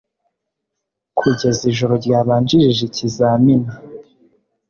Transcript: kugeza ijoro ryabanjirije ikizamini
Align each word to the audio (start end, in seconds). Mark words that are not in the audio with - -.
kugeza 1.19 1.61
ijoro 1.71 1.93
ryabanjirije 2.03 2.83
ikizamini 2.85 3.69